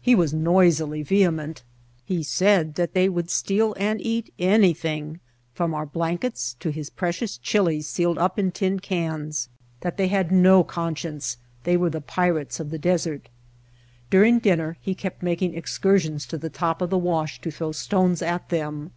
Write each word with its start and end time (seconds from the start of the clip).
He 0.00 0.14
was 0.14 0.32
noisily 0.32 1.02
vehement. 1.02 1.64
He 2.04 2.22
said 2.22 2.76
that 2.76 2.94
they 2.94 3.08
would 3.08 3.28
steal 3.28 3.74
and 3.76 4.00
eat 4.00 4.32
anything 4.38 5.18
from 5.52 5.74
our 5.74 5.84
blankets 5.84 6.54
to 6.60 6.70
his 6.70 6.90
precious 6.90 7.36
chilies 7.36 7.88
sealed 7.88 8.16
up 8.16 8.38
in 8.38 8.52
tin 8.52 8.78
cans; 8.78 9.48
that 9.80 9.96
they 9.96 10.06
had 10.06 10.30
no 10.30 10.62
conscience, 10.62 11.38
they 11.64 11.76
were 11.76 11.90
the 11.90 12.00
pirates 12.00 12.60
of 12.60 12.70
the 12.70 12.78
desert. 12.78 13.28
During 14.10 14.38
dinner 14.38 14.76
he 14.80 14.94
kept 14.94 15.24
making 15.24 15.56
excursions 15.56 16.24
to 16.26 16.38
the 16.38 16.50
top 16.50 16.80
of 16.80 16.90
the 16.90 16.96
wash 16.98 17.40
to 17.40 17.50
throw 17.50 17.72
stones 17.72 18.22
at 18.22 18.50
them. 18.50 18.92